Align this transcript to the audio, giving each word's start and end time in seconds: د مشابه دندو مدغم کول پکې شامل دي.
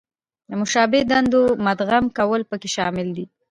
د 0.49 0.51
مشابه 0.61 0.99
دندو 1.11 1.41
مدغم 1.65 2.05
کول 2.17 2.41
پکې 2.49 2.69
شامل 2.75 3.07
دي. 3.17 3.25